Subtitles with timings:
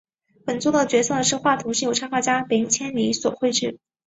[0.45, 3.77] 本作的角色图画是由插画家北千里所绘制。